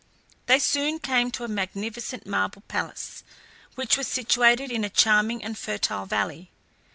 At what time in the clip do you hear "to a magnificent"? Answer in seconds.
1.29-2.25